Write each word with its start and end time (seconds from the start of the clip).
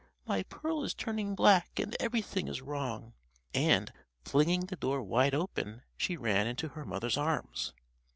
my 0.25 0.41
pearl 0.41 0.83
is 0.83 0.95
turning 0.95 1.35
black 1.35 1.77
and 1.77 1.95
everything 1.99 2.47
is 2.47 2.63
wrong!" 2.63 3.13
and, 3.53 3.93
flinging 4.25 4.61
the 4.61 4.75
door 4.75 5.03
wide 5.03 5.35
open, 5.35 5.83
she 5.95 6.17
ran 6.17 6.47
into 6.47 6.69
her 6.69 6.85
mother's 6.85 7.17
arms. 7.17 7.71